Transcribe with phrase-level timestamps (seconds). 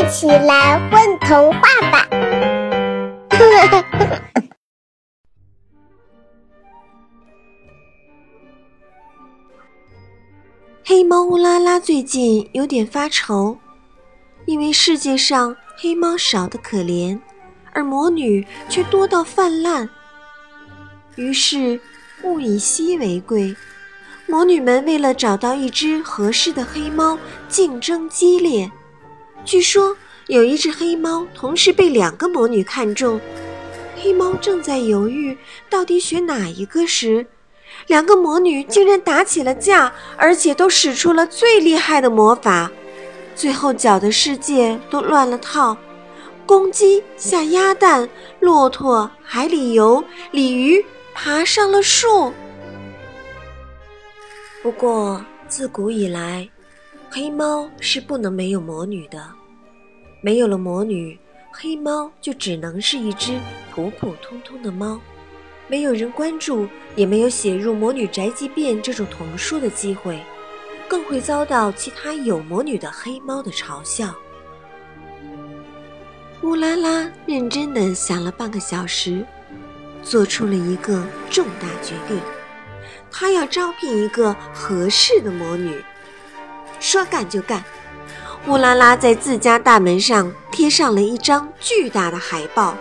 [0.00, 1.60] 一起来混童话
[1.92, 2.08] 吧！
[10.82, 13.58] 黑猫乌拉拉最近有点发愁，
[14.46, 17.20] 因为世界上黑猫少得可怜，
[17.74, 19.86] 而魔女却多到泛滥。
[21.16, 21.78] 于是，
[22.22, 23.54] 物以稀为贵。
[24.26, 27.18] 魔女们为了找到一只合适的黑猫，
[27.50, 28.72] 竞争激烈。
[29.44, 29.96] 据说
[30.26, 33.20] 有一只黑猫同时被两个魔女看中，
[33.96, 35.36] 黑猫正在犹豫
[35.68, 37.26] 到底选哪一个时，
[37.86, 42.70] 两个魔女竟然打起了架，而且都使出了最厉害的魔法，
[43.34, 45.76] 最后搅得世界都乱了套。
[46.46, 48.08] 公鸡下鸭蛋，
[48.40, 50.84] 骆驼海里游，鲤鱼
[51.14, 52.32] 爬上了树。
[54.62, 56.48] 不过，自古以来，
[57.12, 59.28] 黑猫是不能没有魔女的。
[60.22, 61.18] 没有了魔女，
[61.50, 63.36] 黑猫就只能是一只
[63.74, 65.00] 普普通通的猫，
[65.66, 70.20] 没有人关注，也没有写入《魔女宅急便》这种童书的机会，
[70.86, 74.14] 更会遭到其他有魔女的黑猫的嘲笑。
[76.42, 79.26] 乌拉拉认真的想了半个小时，
[80.00, 82.16] 做出了一个重大决定。
[83.10, 85.82] 他要招聘一个合适的魔女，
[86.80, 87.62] 说干就干。
[88.46, 92.74] 乌拉拉在自家大门上贴上了一张巨大的海报，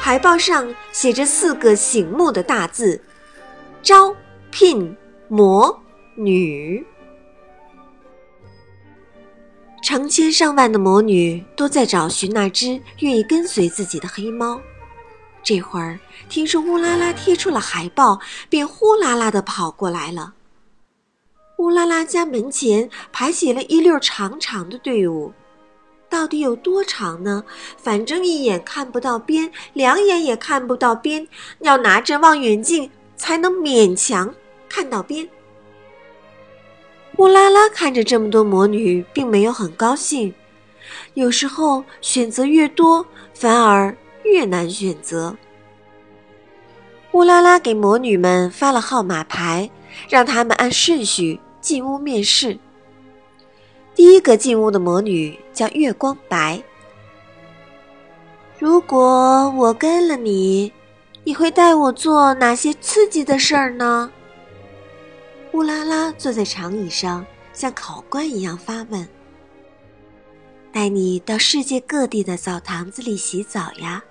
[0.00, 3.02] 海报上写着四个醒目的大字
[3.82, 4.14] ：“招
[4.52, 4.96] 聘
[5.28, 5.76] 魔
[6.14, 6.86] 女。”
[9.82, 14.58] 成千上万的魔女都在找寻那只愿意跟随自己的黑猫。
[15.42, 15.98] 这会儿
[16.28, 20.32] 听说乌拉拉贴出了海报，便呼啦啦的跑过来了。
[21.64, 25.32] 乌拉拉家门前排起了一溜长长的队伍，
[26.10, 27.42] 到底有多长呢？
[27.78, 31.26] 反正一眼看不到边，两眼也看不到边，
[31.60, 34.34] 要拿着望远镜才能勉强
[34.68, 35.26] 看到边。
[37.16, 40.34] 乌拉拉看着这么多魔女，并没有很高兴。
[41.14, 43.96] 有时候选择越多，反而……
[44.22, 45.34] 越难选择。
[47.12, 49.70] 乌拉拉给魔女们发了号码牌，
[50.10, 52.58] 让他们按顺序进屋面试。
[53.94, 56.62] 第一个进屋的魔女叫月光白。
[58.58, 60.70] 如果我跟了你，
[61.24, 64.12] 你会带我做哪些刺激的事儿呢？
[65.52, 67.24] 乌拉拉坐在长椅上，
[67.54, 69.08] 像考官一样发问
[70.70, 74.04] ：“带你到世界各地的澡堂子里洗澡呀。”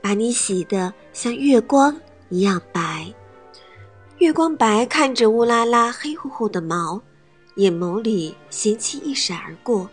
[0.00, 3.12] 把你洗得像月光一样白。
[4.18, 6.98] 月光白看着乌拉拉黑乎乎的毛，
[7.56, 9.88] 眼眸里嫌弃一闪而过。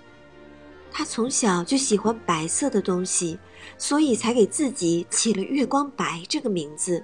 [0.94, 3.38] 他从小就喜欢白色的东西，
[3.78, 7.04] 所以才给自己起了月光白这个名字。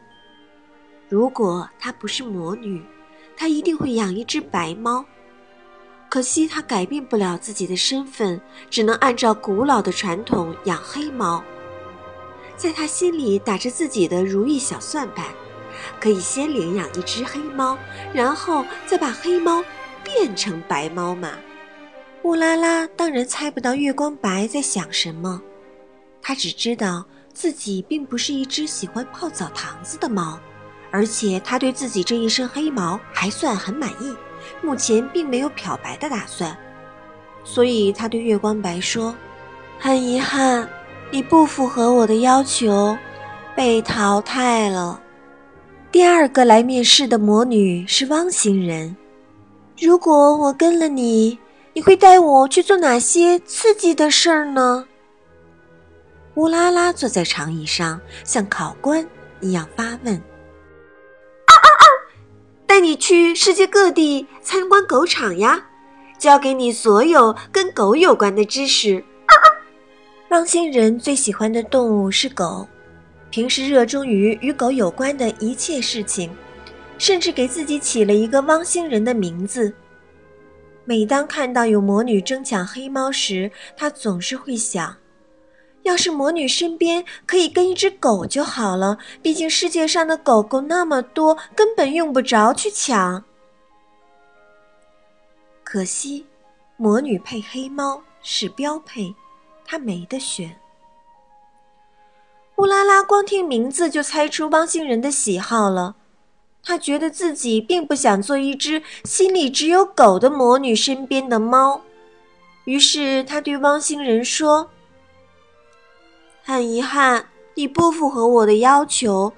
[1.09, 2.81] 如果她不是魔女，
[3.35, 5.03] 她一定会养一只白猫。
[6.09, 11.43] 可惜她改变不了自己的身份，只能按照古老的传统养黑猫。
[12.55, 15.25] 在他心里打着自己的如意小算盘，
[15.99, 17.77] 可以先领养一只黑猫，
[18.13, 19.63] 然后再把黑猫
[20.03, 21.31] 变成白猫嘛。
[22.23, 25.41] 乌拉拉当然猜不到月光白在想什么，
[26.21, 30.39] 他只知道自己并不是一只喜欢泡澡堂子的猫，
[30.91, 34.15] 而且他对自己这一身黑毛还算很满意，
[34.61, 36.57] 目前并没有漂白的打算，
[37.43, 39.15] 所以他对月光白说
[39.79, 40.67] ：“很遗憾。”
[41.11, 42.95] 你不符合我的要求，
[43.55, 45.01] 被淘汰了。
[45.91, 48.95] 第二个来面试的魔女是汪星人。
[49.79, 51.39] 如果我跟了你，
[51.73, 54.85] 你会带我去做哪些刺激的事儿呢？
[56.35, 59.03] 乌拉拉坐在长椅上，像考官
[59.41, 60.13] 一样发问
[61.49, 61.85] ：“啊啊啊！
[62.67, 65.65] 带你去世界各地参观狗场呀，
[66.19, 69.03] 教给你所有跟狗有关的知识。”
[70.29, 72.67] 汪星人最喜欢的动物是狗，
[73.29, 76.29] 平时热衷于与狗有关的一切事情，
[76.97, 79.73] 甚至给自己起了一个汪星人的名字。
[80.85, 84.97] 每当看到有魔女争抢黑猫时，他总是会想：
[85.83, 93.23] 要是魔女身边可以跟一只狗就好了，毕竟世界上的狗狗那么多，根本用不着去抢。
[95.63, 96.25] 可惜，
[96.77, 99.13] 魔女配黑猫是标配。
[99.63, 100.59] 他没得选。
[102.59, 105.95] 乌拉拉光听名字就猜出汪星人的喜好了，
[106.61, 111.79] 他觉得自己并不想做一只心里只有狗的魔女身边的猫，
[112.65, 114.69] 于是他对汪星人说
[116.43, 119.31] ：“很遗憾，你不符合我的要求，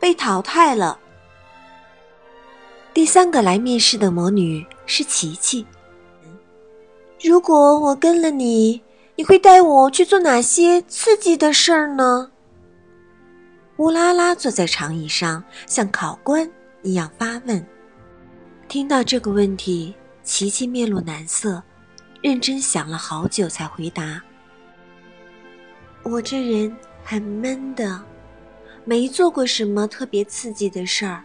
[0.00, 0.98] 被淘汰了。”
[2.92, 5.64] 第三个来面试的魔女是琪琪。
[7.22, 8.82] 如果我跟了你，
[9.14, 12.32] 你会带我去做哪些刺激的事儿呢？
[13.78, 16.48] 乌拉拉坐在长椅上，像考官
[16.82, 17.64] 一样发问。
[18.68, 19.92] 听到这个问题，
[20.22, 21.60] 琪琪面露难色，
[22.22, 24.22] 认真想了好久才回答
[26.04, 28.00] ：“我这人很闷的，
[28.84, 31.24] 没做过什么特别刺激的事儿。”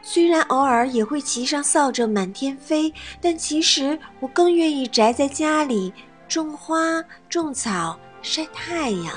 [0.00, 5.92] 虽然偶尔也会骑上扫帚满天飞，但其实我更愿意宅在家里
[6.28, 9.14] 种花、种草、晒太阳。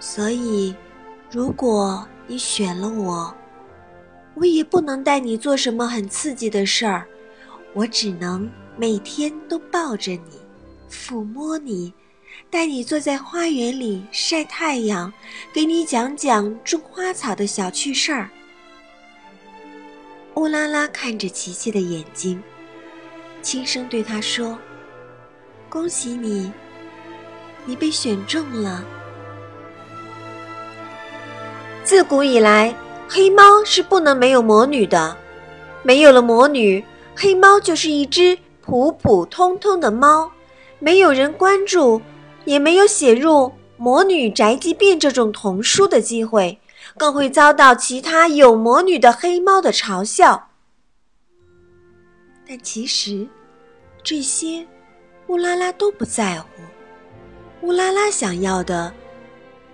[0.00, 0.74] 所以，
[1.30, 3.34] 如果你选了我，
[4.34, 7.06] 我也不能带你做什么很刺激的事儿，
[7.72, 10.40] 我只能每天都抱着你，
[10.90, 11.92] 抚摸你，
[12.50, 15.12] 带你坐在花园里晒太阳，
[15.52, 18.30] 给你讲讲种花草的小趣事儿。
[20.36, 22.42] 乌拉拉看着琪琪的眼睛，
[23.42, 24.58] 轻声对他说
[25.70, 26.52] ：“恭喜你，
[27.64, 28.84] 你被选中了。
[31.84, 32.74] 自古以来，
[33.08, 35.16] 黑猫是不能没有魔女的。
[35.82, 36.82] 没有了魔女，
[37.14, 40.32] 黑猫就是一只普普通通的猫，
[40.78, 42.00] 没有人关注，
[42.46, 43.30] 也没有写入
[43.76, 46.58] 《魔女宅急便》这种童书的机会。”
[46.96, 50.50] 更会遭到其他有魔女的黑猫的嘲笑，
[52.46, 53.26] 但其实
[54.02, 54.64] 这些
[55.26, 56.46] 乌拉拉都不在乎。
[57.62, 58.92] 乌拉拉想要的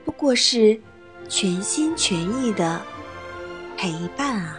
[0.05, 0.81] 不过是
[1.31, 2.83] 全心全意的
[3.77, 4.57] 陪伴啊。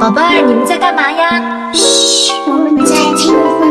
[0.00, 1.70] 宝贝儿，你们在干嘛呀？
[1.74, 3.69] 嘘，我们在听绘